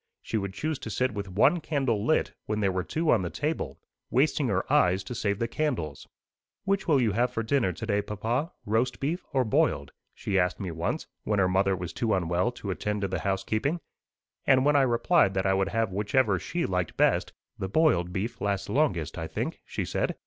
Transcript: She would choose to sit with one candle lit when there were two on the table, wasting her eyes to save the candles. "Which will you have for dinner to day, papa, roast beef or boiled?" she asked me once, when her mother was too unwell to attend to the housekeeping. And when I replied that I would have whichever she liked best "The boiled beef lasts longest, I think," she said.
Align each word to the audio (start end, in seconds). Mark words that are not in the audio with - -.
She 0.23 0.35
would 0.35 0.55
choose 0.55 0.79
to 0.79 0.89
sit 0.89 1.13
with 1.13 1.29
one 1.29 1.59
candle 1.61 2.03
lit 2.03 2.33
when 2.47 2.59
there 2.59 2.71
were 2.71 2.81
two 2.83 3.11
on 3.11 3.21
the 3.21 3.29
table, 3.29 3.79
wasting 4.09 4.47
her 4.47 4.65
eyes 4.73 5.03
to 5.03 5.13
save 5.13 5.37
the 5.37 5.47
candles. 5.47 6.07
"Which 6.63 6.87
will 6.87 6.99
you 6.99 7.11
have 7.11 7.29
for 7.31 7.43
dinner 7.43 7.71
to 7.73 7.85
day, 7.85 8.01
papa, 8.01 8.51
roast 8.65 8.99
beef 8.99 9.23
or 9.31 9.45
boiled?" 9.45 9.91
she 10.15 10.39
asked 10.39 10.59
me 10.59 10.71
once, 10.71 11.05
when 11.23 11.37
her 11.37 11.47
mother 11.47 11.75
was 11.75 11.93
too 11.93 12.15
unwell 12.15 12.51
to 12.53 12.71
attend 12.71 13.01
to 13.01 13.07
the 13.07 13.19
housekeeping. 13.19 13.79
And 14.47 14.65
when 14.65 14.75
I 14.75 14.81
replied 14.81 15.35
that 15.35 15.45
I 15.45 15.53
would 15.53 15.69
have 15.69 15.91
whichever 15.91 16.39
she 16.39 16.65
liked 16.65 16.97
best 16.97 17.31
"The 17.59 17.69
boiled 17.69 18.11
beef 18.11 18.41
lasts 18.41 18.69
longest, 18.69 19.19
I 19.19 19.27
think," 19.27 19.61
she 19.67 19.85
said. 19.85 20.15